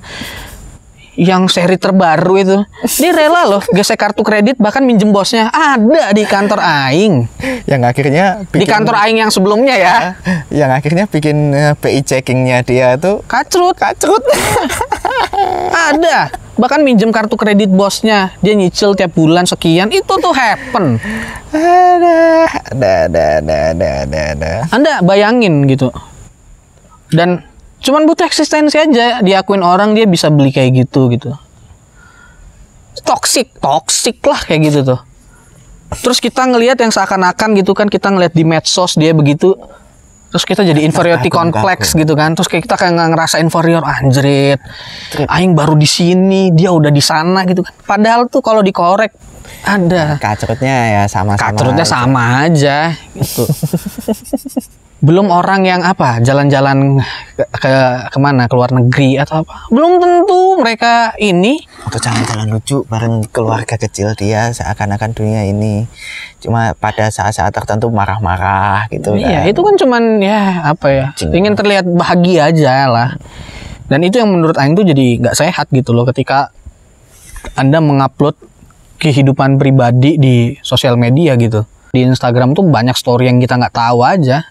yang 1.14 1.46
seri 1.46 1.74
terbaru 1.74 2.34
itu. 2.36 2.56
Dia 3.00 3.10
rela 3.10 3.46
loh 3.46 3.62
gesek 3.70 3.96
kartu 3.96 4.20
kredit 4.20 4.58
bahkan 4.58 4.82
minjem 4.82 5.10
bosnya. 5.10 5.48
Ada 5.48 6.10
di 6.10 6.22
kantor 6.22 6.58
aing. 6.58 7.14
Yang 7.64 7.82
akhirnya 7.86 8.26
Di 8.44 8.60
bikin- 8.60 8.70
kantor 8.70 8.94
aing 9.00 9.18
yang 9.18 9.30
sebelumnya 9.30 9.74
ya. 9.74 9.94
yang 10.62 10.70
akhirnya 10.70 11.06
bikin 11.06 11.50
eh, 11.50 11.74
PI 11.74 12.00
checkingnya 12.02 12.60
dia 12.60 12.94
tuh 12.96 13.22
Kacrut. 13.24 13.74
kacrut. 13.74 14.20
Ada. 15.90 16.30
Bahkan 16.54 16.86
minjem 16.86 17.10
kartu 17.10 17.34
kredit 17.34 17.66
bosnya. 17.66 18.30
Dia 18.38 18.54
nyicil 18.54 18.94
tiap 18.94 19.10
bulan 19.12 19.42
sekian. 19.42 19.90
Itu 19.90 20.18
tuh 20.18 20.30
happen. 20.30 21.02
ada, 21.50 22.90
ada, 23.06 23.24
ada, 23.42 23.56
ada, 23.74 24.20
ada. 24.34 24.52
Anda 24.70 24.92
bayangin 25.02 25.66
gitu. 25.66 25.90
Dan 27.10 27.42
cuman 27.84 28.08
butuh 28.08 28.24
eksistensi 28.24 28.80
aja 28.80 29.20
diakuin 29.20 29.60
orang 29.60 29.92
dia 29.92 30.08
bisa 30.08 30.32
beli 30.32 30.50
kayak 30.50 30.88
gitu 30.88 31.12
gitu. 31.12 31.36
Toxic, 33.04 33.52
toxic 33.60 34.24
lah 34.24 34.40
kayak 34.40 34.72
gitu 34.72 34.80
tuh. 34.96 35.00
Terus 36.00 36.18
kita 36.18 36.48
ngelihat 36.48 36.80
yang 36.80 36.90
seakan-akan 36.90 37.54
gitu 37.60 37.76
kan 37.76 37.92
kita 37.92 38.08
ngelihat 38.08 38.32
di 38.32 38.44
medsos 38.48 38.96
dia 38.96 39.12
begitu 39.12 39.54
terus 40.34 40.50
kita 40.50 40.66
jadi 40.66 40.82
inferiority 40.82 41.30
complex 41.30 41.94
gitu 41.94 42.18
kan 42.18 42.34
terus 42.34 42.50
kayak 42.50 42.66
kita 42.66 42.74
kayak 42.74 42.98
nggak 42.98 43.10
ngerasa 43.14 43.38
inferior 43.38 43.86
anjrit 43.86 44.58
aing 45.30 45.54
baru 45.54 45.78
di 45.78 45.86
sini 45.86 46.50
dia 46.50 46.74
udah 46.74 46.90
di 46.90 46.98
sana 46.98 47.46
gitu 47.46 47.62
kan 47.62 47.70
padahal 47.86 48.26
tuh 48.26 48.42
kalau 48.42 48.58
dikorek 48.58 49.14
ada 49.64 50.20
Kacrutnya 50.20 50.76
ya 50.92 51.02
sama-sama. 51.08 51.40
Katrutnya 51.40 51.86
sama 51.88 52.44
aja 52.44 52.92
gitu. 53.16 53.44
Belum 55.04 55.28
orang 55.28 55.68
yang 55.68 55.84
apa 55.84 56.16
jalan-jalan 56.24 56.96
ke, 57.36 57.44
ke 57.60 57.72
ke 58.08 58.18
mana 58.18 58.48
ke 58.48 58.56
luar 58.56 58.72
negeri 58.72 59.20
atau 59.20 59.44
apa. 59.44 59.68
Belum 59.68 60.00
tentu 60.00 60.56
mereka 60.56 61.12
ini. 61.20 61.60
Atau 61.84 62.00
jalan-jalan 62.00 62.48
lucu 62.48 62.80
bareng 62.88 63.28
keluarga 63.28 63.76
kecil 63.76 64.16
dia 64.16 64.48
seakan-akan 64.56 65.12
dunia 65.12 65.44
ini 65.44 65.84
cuma 66.40 66.72
pada 66.76 67.08
saat-saat 67.12 67.52
tertentu 67.56 67.88
marah-marah 67.88 68.84
gitu 68.92 69.16
Iya 69.16 69.44
kan. 69.44 69.52
itu 69.52 69.60
kan 69.64 69.74
cuman 69.80 70.02
ya 70.20 70.40
apa 70.68 70.86
ya 70.92 71.06
ingin 71.32 71.52
terlihat 71.56 71.84
bahagia 71.84 72.48
aja 72.48 72.88
lah. 72.88 73.10
Dan 73.92 74.00
itu 74.00 74.16
yang 74.16 74.32
menurut 74.32 74.56
Aing 74.56 74.72
tuh 74.72 74.88
jadi 74.88 75.20
nggak 75.20 75.36
sehat 75.36 75.68
gitu 75.68 75.92
loh 75.92 76.08
ketika 76.08 76.48
anda 77.60 77.76
mengupload 77.84 78.40
kehidupan 78.96 79.60
pribadi 79.60 80.16
di 80.16 80.56
sosial 80.64 80.96
media 80.96 81.36
gitu. 81.36 81.68
Di 81.92 82.08
Instagram 82.08 82.56
tuh 82.56 82.64
banyak 82.64 82.96
story 82.96 83.28
yang 83.28 83.36
kita 83.36 83.60
nggak 83.60 83.76
tahu 83.76 84.00
aja. 84.00 84.48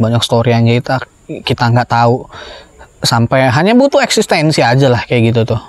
Banyak 0.00 0.24
story 0.24 0.50
yang 0.50 0.64
kita 0.64 1.04
kita 1.44 1.64
nggak 1.68 1.86
tahu 1.86 2.24
sampai 3.00 3.46
hanya 3.46 3.72
butuh 3.72 4.00
eksistensi 4.00 4.60
aja 4.60 4.88
lah 4.88 5.04
kayak 5.04 5.30
gitu 5.30 5.44
tuh. 5.46 5.60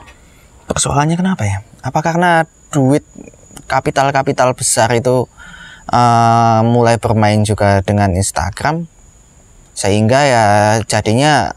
Persoalannya 0.65 1.13
kenapa 1.13 1.43
ya? 1.43 1.59
Apa 1.81 1.99
karena 1.99 2.43
duit 2.71 3.03
kapital-kapital 3.67 4.51
besar 4.51 4.89
itu 4.91 5.27
eh, 5.87 6.59
mulai 6.63 6.95
bermain 6.95 7.43
juga 7.43 7.79
dengan 7.81 8.11
Instagram 8.11 8.87
sehingga 9.71 10.19
ya 10.21 10.45
jadinya 10.83 11.51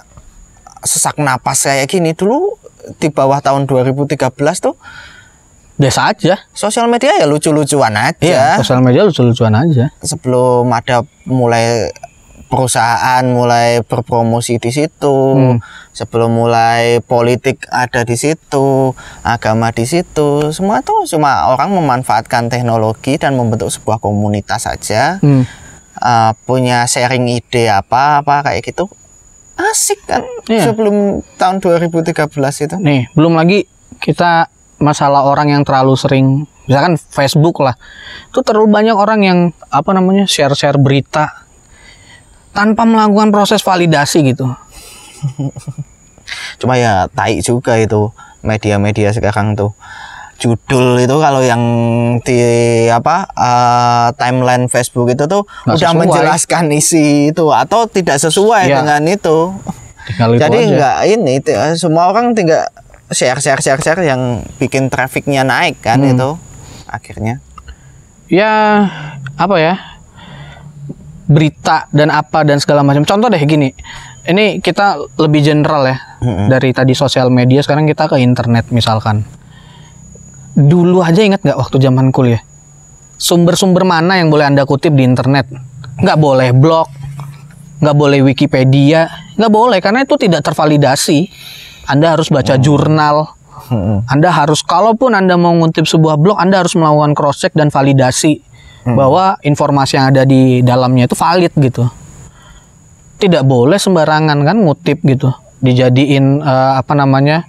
sesak 0.83 1.19
napas 1.19 1.65
kayak 1.65 1.89
gini 1.89 2.13
dulu 2.13 2.55
di 2.97 3.09
bawah 3.09 3.41
tahun 3.41 3.65
2013 3.65 4.19
tuh 4.61 4.77
Biasa 5.75 6.01
aja. 6.07 6.39
sosial 6.55 6.87
media 6.87 7.11
ya 7.19 7.27
lucu-lucuan 7.27 7.91
aja 7.93 8.15
Iya, 8.21 8.47
sosial 8.57 8.79
media 8.79 9.03
lucu-lucuan 9.03 9.51
aja. 9.51 9.91
sebelum 9.99 10.71
ada 10.71 11.03
mulai 11.27 11.91
perusahaan 12.55 13.23
mulai 13.27 13.83
berpromosi 13.83 14.57
di 14.57 14.71
situ 14.71 15.17
Hmm. 15.35 15.59
sebelum 15.91 16.31
mulai 16.31 17.03
politik 17.03 17.67
ada 17.67 18.03
di 18.03 18.15
situ 18.15 18.95
agama 19.21 19.69
di 19.69 19.83
situ 19.83 20.49
semua 20.49 20.79
tuh 20.81 21.03
cuma 21.05 21.51
orang 21.51 21.75
memanfaatkan 21.75 22.47
teknologi 22.47 23.19
dan 23.19 23.35
membentuk 23.35 23.69
sebuah 23.69 23.99
komunitas 23.99 24.65
saja 24.65 25.19
Hmm. 25.19 25.43
Uh, 25.95 26.35
punya 26.43 26.83
sharing 26.85 27.27
ide 27.29 27.67
apa 27.67 28.19
apa 28.19 28.43
kayak 28.43 28.63
gitu 28.65 28.91
asik 29.55 30.03
kan 30.05 30.27
Iya. 30.45 30.67
sebelum 30.67 31.23
tahun 31.35 31.59
2013 31.59 32.27
itu 32.61 32.75
Nih, 32.77 33.07
belum 33.13 33.35
lagi 33.35 33.71
kita 33.99 34.51
masalah 34.77 35.23
orang 35.23 35.51
yang 35.51 35.63
terlalu 35.63 35.95
sering 35.95 36.27
misalkan 36.65 36.99
Facebook 36.99 37.61
lah. 37.61 37.79
Itu 38.27 38.43
terlalu 38.43 38.67
banyak 38.69 38.97
orang 38.97 39.21
yang 39.23 39.39
apa 39.69 39.95
namanya? 39.95 40.27
share-share 40.27 40.77
berita 40.77 41.44
tanpa 42.55 42.83
melakukan 42.83 43.29
proses 43.29 43.61
validasi 43.61 44.23
gitu. 44.25 44.47
cuma 46.57 46.75
ya 46.75 47.05
tai 47.11 47.41
juga 47.41 47.77
itu 47.77 48.09
media-media 48.41 49.11
sekarang 49.11 49.53
tuh 49.53 49.73
judul 50.35 50.99
itu 50.99 51.17
kalau 51.17 51.41
yang 51.41 51.63
di 52.21 52.37
apa 52.89 53.29
uh, 53.31 54.09
timeline 54.15 54.67
Facebook 54.67 55.09
itu 55.09 55.25
tuh 55.25 55.45
Nggak 55.65 55.75
udah 55.75 55.79
sesuai. 55.87 56.01
menjelaskan 56.01 56.65
isi 56.73 57.07
itu 57.31 57.45
atau 57.49 57.87
tidak 57.87 58.19
sesuai 58.19 58.67
Iya. 58.67 58.77
dengan 58.81 59.03
itu 59.07 59.39
Tinggal 60.05 60.29
itu 60.31 60.41
jadi 60.41 60.59
aja. 60.59 60.73
nggak 60.73 60.97
ini 61.09 61.35
t- 61.39 61.55
semua 61.75 62.09
orang 62.09 62.33
tinggal 62.33 62.67
share 63.09 63.39
share 63.39 63.61
share 63.61 63.79
share 63.79 64.03
yang 64.03 64.43
bikin 64.59 64.89
trafficnya 64.89 65.43
naik 65.43 65.79
kan 65.81 65.99
Hmm. 65.99 66.13
itu 66.13 66.31
akhirnya 66.87 67.39
Ya 68.27 68.89
apa 69.35 69.57
ya? 69.57 69.75
Berita 71.25 71.89
dan 71.91 72.13
apa 72.13 72.45
dan 72.45 72.61
segala 72.61 72.85
macam. 72.85 73.05
Contoh 73.05 73.29
deh 73.33 73.41
gini. 73.45 73.73
Ini 74.25 74.65
kita 74.65 75.21
lebih 75.21 75.45
general 75.45 75.85
ya. 75.85 75.97
Mm-mm. 76.25 76.49
Dari 76.49 76.73
tadi 76.73 76.97
sosial 76.97 77.29
media 77.29 77.61
sekarang 77.61 77.85
kita 77.85 78.09
ke 78.09 78.17
internet 78.21 78.73
misalkan. 78.73 79.25
Dulu 80.55 81.05
aja 81.05 81.21
ingat 81.21 81.45
nggak 81.45 81.59
waktu 81.61 81.77
zaman 81.83 82.09
kuliah? 82.09 82.41
Sumber-sumber 83.21 83.85
mana 83.85 84.17
yang 84.17 84.33
boleh 84.33 84.49
Anda 84.49 84.65
kutip 84.65 84.97
di 84.97 85.05
internet? 85.05 85.51
Nggak 86.01 86.19
boleh 86.19 86.51
blog, 86.57 86.89
nggak 87.85 87.97
boleh 87.97 88.25
Wikipedia, 88.25 89.07
nggak 89.37 89.53
boleh 89.53 89.79
karena 89.85 90.03
itu 90.09 90.17
tidak 90.17 90.41
tervalidasi. 90.47 91.29
Anda 91.85 92.17
harus 92.17 92.33
baca 92.33 92.57
jurnal, 92.57 93.37
Mm-mm. 93.69 94.09
anda 94.09 94.29
harus, 94.29 94.61
kalaupun 94.65 95.17
Anda 95.17 95.37
mau 95.41 95.53
ngutip 95.57 95.85
sebuah 95.89 96.17
blog, 96.21 96.37
Anda 96.37 96.65
harus 96.65 96.77
melakukan 96.77 97.13
cross 97.17 97.45
check 97.45 97.53
dan 97.57 97.69
validasi 97.73 98.44
bahwa 98.85 99.41
informasi 99.41 99.97
yang 99.97 100.13
ada 100.13 100.23
di 100.29 100.61
dalamnya 100.61 101.09
itu 101.09 101.17
valid 101.17 101.53
gitu. 101.57 101.89
Tidak 103.17 103.41
boleh 103.49 103.81
sembarangan 103.81 104.45
kan 104.45 104.57
ngutip 104.61 105.01
gitu, 105.09 105.33
dijadiin 105.65 106.45
eh, 106.45 106.73
apa 106.77 106.93
namanya, 106.93 107.49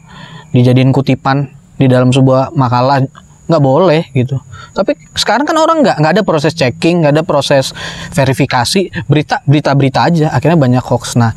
dijadiin 0.56 0.96
kutipan 0.96 1.52
di 1.76 1.92
dalam 1.92 2.16
sebuah 2.16 2.56
makalah 2.56 3.04
nggak 3.46 3.62
boleh 3.62 4.10
gitu. 4.16 4.40
Tapi 4.74 4.96
sekarang 5.14 5.46
kan 5.46 5.58
orang 5.60 5.84
nggak 5.84 5.98
nggak 6.02 6.14
ada 6.16 6.24
proses 6.24 6.56
checking, 6.56 7.04
nggak 7.04 7.14
ada 7.20 7.24
proses 7.28 7.76
verifikasi, 8.16 9.06
berita 9.06 9.44
berita 9.46 9.76
berita 9.76 10.00
aja, 10.08 10.28
akhirnya 10.34 10.58
banyak 10.58 10.84
hoax. 10.86 11.20
Nah 11.20 11.36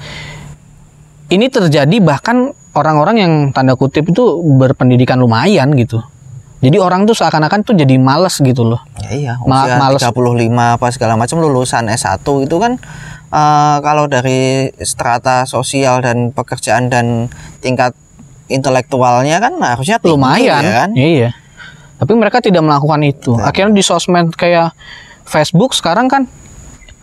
ini 1.28 1.52
terjadi 1.52 2.00
bahkan 2.00 2.56
orang-orang 2.72 3.16
yang 3.20 3.32
tanda 3.52 3.76
kutip 3.76 4.08
itu 4.08 4.24
berpendidikan 4.56 5.20
lumayan 5.20 5.74
gitu. 5.76 6.00
Jadi 6.58 6.74
orang 6.82 7.06
tuh 7.06 7.14
seakan-akan 7.14 7.62
tuh 7.62 7.78
jadi 7.78 7.94
males 8.02 8.34
gitu 8.42 8.66
loh. 8.66 8.82
Ya 9.06 9.10
iya, 9.14 9.32
Ma- 9.46 9.62
usia 9.62 9.78
males. 9.78 10.02
35 10.02 10.74
apa 10.74 10.86
segala 10.90 11.14
macam 11.14 11.38
lulusan 11.38 11.86
S1 11.86 12.18
itu 12.42 12.56
kan 12.58 12.72
eh, 13.30 13.76
kalau 13.78 14.10
dari 14.10 14.66
strata 14.82 15.46
sosial 15.46 16.02
dan 16.02 16.34
pekerjaan 16.34 16.90
dan 16.90 17.30
tingkat 17.62 17.94
intelektualnya 18.50 19.38
kan 19.38 19.54
harusnya 19.60 20.02
tinggi 20.02 20.18
Lumayan. 20.18 20.62
ya 20.64 20.72
kan? 20.84 20.90
Iya. 20.98 21.30
Tapi 21.98 22.12
mereka 22.14 22.42
tidak 22.42 22.62
melakukan 22.66 23.06
itu. 23.06 23.38
Akhirnya 23.38 23.74
di 23.74 23.84
sosmed 23.86 24.34
kayak 24.34 24.74
Facebook 25.28 25.74
sekarang 25.74 26.10
kan 26.10 26.26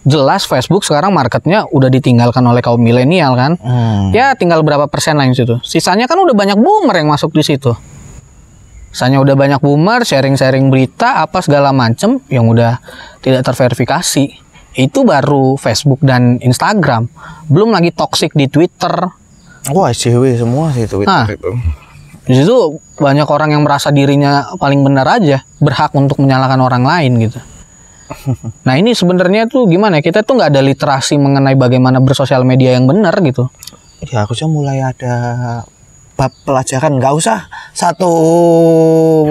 jelas 0.05 0.45
Facebook 0.45 0.85
sekarang 0.85 1.11
marketnya 1.11 1.65
udah 1.73 1.89
ditinggalkan 1.89 2.43
oleh 2.43 2.59
kaum 2.59 2.79
milenial 2.79 3.39
kan. 3.39 3.55
Hmm. 3.59 4.11
Ya 4.11 4.35
tinggal 4.35 4.61
berapa 4.67 4.87
persen 4.91 5.15
yang 5.15 5.31
situ. 5.31 5.57
Sisanya 5.63 6.11
kan 6.11 6.19
udah 6.19 6.35
banyak 6.35 6.59
boomer 6.59 6.95
yang 6.99 7.07
masuk 7.07 7.31
di 7.31 7.43
situ. 7.43 7.71
Sisanya 8.95 9.19
udah 9.19 9.35
banyak 9.35 9.59
boomer 9.59 10.07
sharing-sharing 10.07 10.71
berita 10.71 11.19
apa 11.19 11.43
segala 11.43 11.75
macem 11.75 12.23
yang 12.31 12.47
udah 12.47 12.79
tidak 13.19 13.43
terverifikasi. 13.43 14.39
Itu 14.71 15.03
baru 15.03 15.59
Facebook 15.59 15.99
dan 15.99 16.39
Instagram. 16.39 17.11
Belum 17.51 17.75
lagi 17.75 17.91
toxic 17.91 18.31
di 18.31 18.47
Twitter. 18.47 18.95
Wah, 19.75 19.91
SJW 19.91 20.39
semua 20.39 20.71
sih 20.71 20.87
Twitter 20.87 21.11
Ah. 21.11 21.27
itu. 21.27 21.51
Di 22.23 22.39
situ 22.39 22.55
banyak 22.95 23.27
orang 23.27 23.51
yang 23.51 23.67
merasa 23.67 23.91
dirinya 23.91 24.55
paling 24.55 24.79
benar 24.79 25.11
aja, 25.11 25.43
berhak 25.59 25.91
untuk 25.91 26.15
menyalahkan 26.23 26.63
orang 26.63 26.87
lain 26.87 27.19
gitu. 27.19 27.39
Nah 28.63 28.79
ini 28.79 28.95
sebenarnya 28.95 29.51
tuh 29.51 29.67
gimana 29.67 29.99
ya? 29.99 30.07
Kita 30.07 30.23
tuh 30.23 30.39
nggak 30.39 30.55
ada 30.55 30.63
literasi 30.63 31.19
mengenai 31.19 31.59
bagaimana 31.59 31.99
bersosial 31.99 32.47
media 32.47 32.71
yang 32.79 32.87
benar 32.87 33.11
gitu. 33.19 33.51
Ya 34.07 34.23
harusnya 34.23 34.47
mulai 34.47 34.79
ada 34.79 35.13
bab 36.15 36.31
pelajaran 36.41 36.95
nggak 36.95 37.11
usah 37.11 37.45
satu 37.71 38.11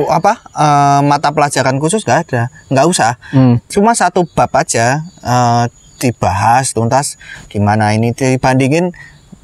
apa 0.07 0.33
eh, 0.47 1.01
mata 1.03 1.29
pelajaran 1.31 1.77
khusus 1.77 2.03
nggak 2.03 2.21
ada 2.25 2.43
nggak 2.69 2.87
usah 2.87 3.17
Hmm. 3.31 3.57
cuma 3.67 3.93
satu 3.93 4.25
bab 4.27 4.53
aja 4.53 5.01
eh, 5.19 5.65
dibahas 5.97 6.71
tuntas 6.71 7.17
gimana 7.47 7.93
ini 7.93 8.13
dibandingin 8.13 8.93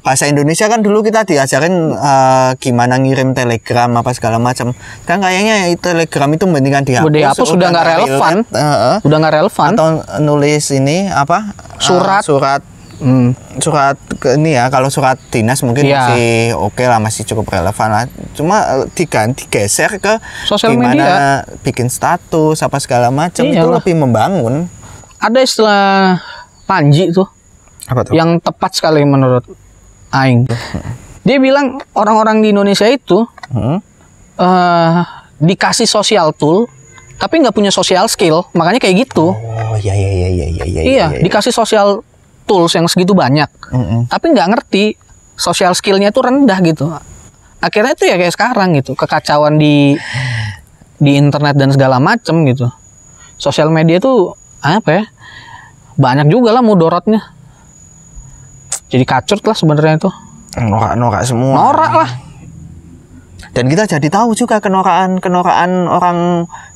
bahasa 0.01 0.25
Indonesia 0.25 0.65
kan 0.65 0.81
dulu 0.81 1.01
kita 1.01 1.21
diajarin 1.23 1.73
eh, 1.91 2.51
gimana 2.57 2.97
ngirim 2.97 3.31
telegram 3.31 3.89
apa 3.95 4.11
segala 4.11 4.37
macam 4.37 4.73
kan 5.03 5.17
kayaknya 5.17 5.69
telegram 5.75 6.29
itu 6.29 6.45
mendingan 6.45 6.81
dihapus 6.81 7.05
Udah 7.07 7.19
dihapus, 7.21 7.49
udah 7.51 7.67
nggak 7.69 7.87
relevan. 7.87 8.35
relate. 8.41 8.53
Heeh. 8.55 8.97
Udah 9.01 9.17
nggak 9.17 9.33
relevan. 9.35 9.69
atau 9.71 9.87
nulis 10.19 10.65
ini 10.71 11.05
apa 11.05 11.53
Surat. 11.77 12.21
surat 12.21 12.61
Hmm. 13.01 13.33
surat 13.57 13.97
ke 14.15 14.37
ini 14.37 14.53
ya 14.53 14.69
kalau 14.69 14.85
surat 14.87 15.17
dinas 15.27 15.59
mungkin 15.59 15.83
Iya. 15.83 16.05
masih 16.05 16.29
oke 16.55 16.83
lah 16.83 16.97
masih 16.97 17.25
cukup 17.25 17.49
relevan 17.49 17.89
lah 17.89 18.05
cuma 18.31 18.57
eh, 18.61 18.85
diganti 18.93 19.45
geser 19.45 19.97
ke 19.97 20.21
Sosial 20.45 20.71
gimana 20.71 20.93
media. 20.93 21.17
bikin 21.59 21.87
status 21.87 22.61
apa 22.61 22.77
segala 22.77 23.09
macam 23.09 23.41
itu 23.43 23.57
lebih 23.67 23.97
membangun 23.97 24.69
Ada 25.17 25.39
istilah 25.39 26.21
Panji 26.63 27.09
tuh 27.09 27.25
apa 27.85 28.01
tuh 28.01 28.13
yang 28.13 28.37
tepat 28.37 28.71
sekali 28.71 29.01
menurut 29.01 29.49
Aing. 30.11 30.45
Dia 31.21 31.37
bilang 31.37 31.77
orang-orang 31.91 32.39
di 32.39 32.49
Indonesia 32.49 32.85
itu 32.85 33.25
Hmm? 33.49 33.81
eh 34.37 34.99
dikasih 35.37 35.85
sosial 35.85 36.31
tool 36.31 36.69
tapi 37.15 37.37
nggak 37.37 37.51
punya 37.51 37.69
social 37.69 38.05
skill 38.05 38.45
makanya 38.51 38.77
kayak 38.77 39.03
gitu 39.03 39.29
oh 39.29 39.75
iya 39.75 39.91
iya 39.91 40.09
iya 40.11 40.27
iya 40.29 40.45
iya 40.47 40.63
iya 40.63 40.81
iya 40.83 41.05
dikasih 41.19 41.49
social 41.49 42.01
tools 42.51 42.75
yang 42.75 42.83
segitu 42.91 43.15
banyak. 43.15 43.47
Mm-mm. 43.71 44.11
tapi 44.11 44.35
nggak 44.35 44.47
ngerti 44.51 44.99
social 45.39 45.71
skillnya 45.71 46.11
itu 46.11 46.19
rendah 46.19 46.59
gitu. 46.59 46.91
Akhirnya 47.63 47.95
itu 47.95 48.03
ya 48.03 48.19
kayak 48.19 48.33
sekarang 48.35 48.75
gitu 48.75 48.91
kekacauan 48.93 49.55
di 49.55 49.95
di 50.99 51.11
internet 51.15 51.55
dan 51.55 51.71
segala 51.71 51.97
macem 51.97 52.43
gitu. 52.43 52.67
Sosial 53.39 53.71
media 53.71 53.97
itu 53.97 54.35
apa 54.59 54.89
ya 54.91 55.03
banyak 55.95 56.27
juga 56.27 56.51
lah 56.51 56.59
mudorotnya. 56.59 57.23
Jadi 58.91 59.07
kacut 59.07 59.39
lah 59.41 59.55
sebenarnya 59.55 59.95
itu. 59.97 60.11
Norak 60.59 60.99
norak 60.99 61.23
semua. 61.23 61.55
Norak 61.55 61.93
lah. 61.95 62.11
Dan 63.51 63.67
kita 63.67 63.87
jadi 63.87 64.07
tahu 64.07 64.35
juga 64.35 64.59
kenorakan 64.59 65.19
kenorakan 65.19 65.71
orang 65.87 66.17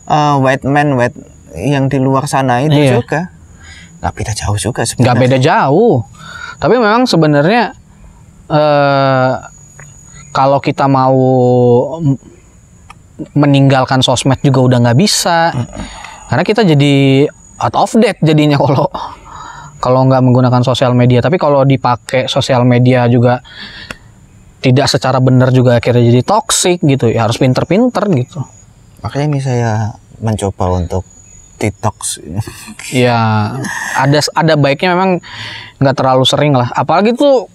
eh, 0.05 0.35
white 0.39 0.63
man 0.63 0.95
white 0.95 1.17
yang 1.55 1.87
di 1.87 1.99
luar 1.99 2.25
sana 2.25 2.59
itu 2.61 2.75
Iya. 2.75 2.99
juga 2.99 3.34
nggak 4.05 4.13
beda 4.21 4.33
jauh 4.37 4.57
juga 4.61 4.85
nggak 4.85 4.93
sebenarnya 4.93 5.21
beda 5.25 5.37
jauh. 5.41 6.05
Tapi 6.61 6.73
memang 6.77 7.09
sebenarnya 7.09 7.73
eh 8.53 9.33
kalau 10.29 10.61
kita 10.61 10.85
mau 10.85 11.17
meninggalkan 13.33 14.05
sosmed 14.05 14.37
juga 14.45 14.59
udah 14.61 14.77
nggak 14.85 14.99
bisa. 15.01 15.49
Karena 16.29 16.43
kita 16.45 16.61
jadi 16.61 17.25
out 17.65 17.73
of 17.73 17.97
date 17.97 18.21
jadinya 18.21 18.61
kalau 18.63 18.85
kalau 19.81 20.05
nggak 20.05 20.21
menggunakan 20.21 20.61
sosial 20.61 20.93
media. 20.93 21.25
Tapi 21.25 21.41
kalau 21.41 21.65
dipakai 21.65 22.29
sosial 22.29 22.61
media 22.61 23.09
juga 23.09 23.41
tidak 24.61 24.85
secara 24.85 25.17
benar 25.17 25.49
juga 25.49 25.81
akhirnya 25.81 26.13
jadi 26.13 26.21
toxic 26.21 26.85
gitu. 26.85 27.09
Ya 27.09 27.25
harus 27.25 27.41
pinter-pinter 27.41 28.05
gitu. 28.13 28.45
Makanya 29.01 29.25
ini 29.33 29.39
saya 29.41 29.97
mencoba 30.21 30.77
untuk 30.77 31.14
detox 31.55 32.19
ya 32.91 33.51
ada 33.95 34.19
ada 34.33 34.53
baiknya 34.55 34.93
memang 34.93 35.23
nggak 35.79 35.95
terlalu 35.95 36.23
sering 36.23 36.51
lah 36.51 36.67
apalagi 36.71 37.15
tuh 37.15 37.47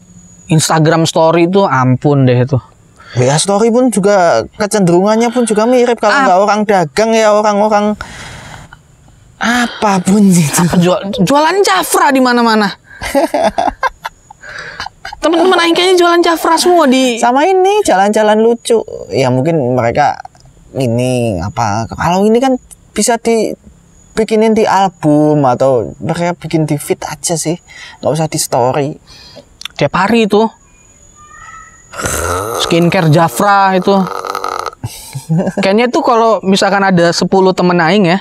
Instagram 0.49 1.05
Story 1.05 1.47
itu 1.47 1.63
ampun 1.63 2.25
deh 2.25 2.37
itu 2.37 2.59
WA 3.11 3.35
story 3.37 3.75
pun 3.75 3.91
juga 3.91 4.47
kecenderungannya 4.55 5.35
pun 5.35 5.43
juga 5.43 5.67
mirip 5.67 5.99
kalau 5.99 6.15
Ah. 6.15 6.23
nggak 6.27 6.39
orang 6.41 6.61
dagang 6.63 7.11
ya 7.11 7.35
orang-orang 7.35 7.85
apa 9.41 9.93
pun 9.99 10.23
itu. 10.23 10.63
jual 10.79 11.01
jualan 11.19 11.57
Jafra 11.61 12.15
di 12.15 12.23
mana-mana 12.23 12.71
teman-teman 15.21 15.59
Aing 15.61 15.77
kayaknya 15.77 15.97
jualan 15.99 16.21
Jafra 16.23 16.57
semua 16.57 16.89
di 16.89 17.21
Sama 17.21 17.45
ini 17.45 17.85
jalan-jalan 17.85 18.41
lucu. 18.41 18.81
Ya 19.13 19.29
mungkin 19.29 19.77
mereka 19.77 20.17
ini 20.73 21.37
apa 21.37 21.85
kalau 21.91 22.25
ini 22.25 22.39
kan 22.41 22.57
bisa 22.95 23.19
dibikinin 24.21 24.53
di 24.53 24.69
album 24.69 25.49
atau 25.49 25.97
mereka 25.97 26.37
bikin 26.37 26.69
di 26.69 26.77
feed 26.77 27.01
aja 27.09 27.41
sih. 27.41 27.57
nggak 28.05 28.13
usah 28.13 28.29
di 28.29 28.37
story. 28.37 28.89
tiap 29.81 29.97
hari 29.97 30.29
itu. 30.29 30.45
Skincare 32.61 33.09
Jafra 33.09 33.81
itu. 33.81 33.97
Kayaknya 35.65 35.89
tuh 35.89 36.05
kalau 36.05 36.45
misalkan 36.45 36.85
ada 36.85 37.17
10 37.17 37.25
temen 37.57 37.81
Aing 37.81 38.13
ya 38.13 38.21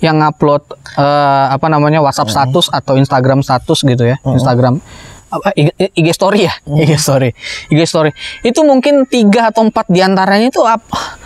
yang 0.00 0.16
upload 0.24 0.64
eh, 0.96 1.46
apa 1.52 1.68
namanya 1.68 2.00
WhatsApp 2.00 2.32
status 2.32 2.72
atau 2.72 2.96
Instagram 2.96 3.44
status 3.44 3.84
gitu 3.84 4.08
ya 4.08 4.16
Instagram 4.22 4.80
apa 5.28 5.52
IG, 5.52 5.92
IG 5.92 6.08
story 6.16 6.48
ya? 6.48 6.54
IG 6.64 6.96
story. 6.96 7.36
IG 7.68 7.80
story. 7.84 8.16
Itu 8.40 8.64
mungkin 8.64 9.04
tiga 9.04 9.52
atau 9.52 9.68
empat 9.68 9.92
di 9.92 10.00
antaranya 10.00 10.48
itu 10.48 10.64
apa? 10.64 11.20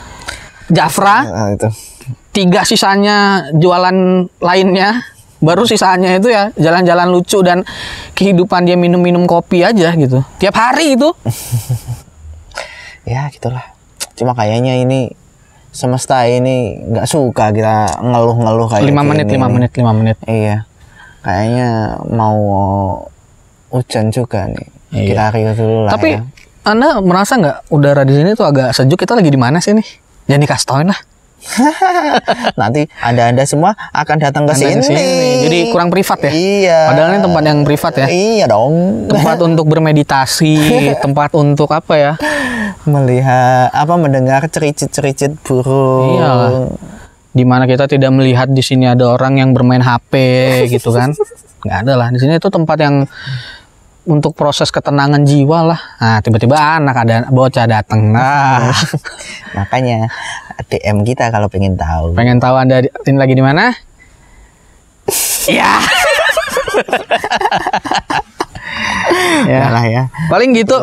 Jafra 0.66 1.22
Nah, 1.22 1.48
itu. 1.54 1.91
Tiga 2.32 2.64
sisanya 2.64 3.48
jualan 3.54 4.28
lainnya 4.40 5.04
baru 5.42 5.66
sisanya 5.66 6.22
itu 6.22 6.30
ya 6.30 6.54
jalan-jalan 6.54 7.10
lucu 7.10 7.42
dan 7.42 7.66
kehidupan 8.14 8.62
dia 8.62 8.78
minum-minum 8.78 9.26
kopi 9.26 9.66
aja 9.66 9.90
gitu 9.94 10.22
tiap 10.38 10.54
hari 10.54 10.94
itu 10.94 11.10
Ya 13.02 13.26
gitulah. 13.34 13.74
Cuma 14.14 14.30
kayaknya 14.38 14.78
ini 14.78 15.10
semesta 15.74 16.22
ini 16.28 16.78
nggak 16.84 17.06
suka 17.08 17.50
kita 17.50 17.98
ngeluh-ngeluh 17.98 18.68
kayak 18.68 18.86
lima 18.86 19.02
menit 19.02 19.26
lima 19.26 19.48
menit 19.50 19.70
lima 19.74 19.92
menit 19.96 20.16
Iya. 20.22 20.68
Kayaknya 21.22 21.68
mau 22.10 22.38
hujan 23.74 24.14
juga 24.14 24.46
nih. 24.46 24.68
Iya. 24.92 25.06
Kita 25.10 25.24
review 25.32 25.64
dulu 25.66 25.80
lah 25.88 25.92
tapi 25.96 26.10
ya. 26.14 26.20
anda 26.68 27.00
merasa 27.00 27.40
nggak 27.40 27.72
udara 27.72 28.04
di 28.04 28.12
sini 28.12 28.36
tuh 28.36 28.44
agak 28.44 28.76
sejuk 28.76 29.00
kita 29.00 29.16
lagi 29.16 29.32
di 29.32 29.40
mana 29.40 29.56
sih 29.58 29.72
nih 29.72 29.88
jangan 30.28 30.40
dikasih 30.44 30.66
tauin 30.68 30.88
lah 30.92 31.00
Nanti 32.60 32.86
Anda-anda 33.02 33.42
semua 33.44 33.74
akan 33.92 34.16
datang 34.18 34.44
ke 34.46 34.54
sini. 34.54 34.82
Jadi 35.46 35.58
kurang 35.74 35.90
privat 35.90 36.18
ya? 36.22 36.32
Iya. 36.32 36.80
Padahal 36.90 37.08
ini 37.12 37.20
tempat 37.20 37.42
yang 37.44 37.58
privat 37.66 37.92
ya. 37.98 38.06
Iya 38.08 38.46
dong. 38.48 38.72
tempat 39.10 39.38
untuk 39.48 39.66
bermeditasi 39.68 40.54
tempat 41.04 41.30
untuk 41.34 41.68
apa 41.70 41.94
ya 41.94 42.12
Melihat 42.82 43.70
apa 43.70 43.94
mendengar 43.94 44.42
cericit-cericit 44.50 45.38
burung. 45.42 46.18
Iyalah. 46.18 46.50
di 47.32 47.48
mana 47.48 47.64
kita 47.64 47.88
tidak 47.88 48.12
melihat 48.12 48.44
di 48.52 48.60
sini 48.60 48.84
ada 48.84 49.08
orang 49.08 49.40
yang 49.40 49.56
bermain 49.56 49.80
HP 49.80 50.12
gitu 50.68 50.92
kan 50.92 51.16
nggak 51.64 51.78
ada 51.88 51.92
lah 51.96 52.08
di 52.12 52.20
sini 52.20 52.36
itu 52.36 52.52
tempat 52.52 52.76
yang 52.76 53.08
untuk 54.02 54.34
proses 54.34 54.68
ketenangan 54.68 55.22
jiwa 55.22 55.62
lah. 55.62 55.80
Nah 55.98 56.18
tiba-tiba 56.18 56.58
anak 56.58 57.06
ada 57.06 57.16
bocah 57.30 57.66
datang 57.66 58.10
nah. 58.10 58.74
Makanya 59.56 60.10
DM 60.66 61.02
kita 61.02 61.30
kalau 61.30 61.46
pengen 61.46 61.74
tahu. 61.74 62.10
pengen 62.12 62.38
tahu 62.38 62.56
anda 62.56 62.82
ini 62.82 63.18
lagi 63.18 63.34
di 63.34 63.44
mana? 63.44 63.70
Ya 65.46 65.78
Ya. 69.44 69.60
Ya 69.60 69.68
lah 69.68 69.84
ya. 69.84 70.02
paling 70.26 70.54
gitu. 70.54 70.76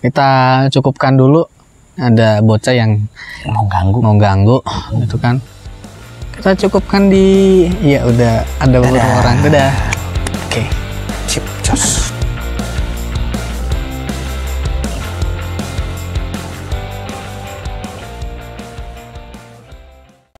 Kita 0.00 0.28
cukupkan 0.70 1.14
dulu. 1.14 1.44
Ada 1.96 2.44
bocah 2.44 2.74
yang 2.76 3.08
Mau 3.48 3.64
ganggu. 3.66 3.98
mau 4.04 4.16
ganggu 4.16 4.58
gitu 5.00 5.16
kan. 5.16 5.40
Kita 6.36 6.52
cukupkan 6.66 7.08
di 7.08 7.64
ya 7.80 8.04
udah 8.04 8.44
ada 8.60 8.76
beberapa 8.76 9.12
orang. 9.18 9.36
Udah 9.40 9.68
Oke. 10.46 10.62
Sip, 11.26 11.44
jos. 11.64 12.15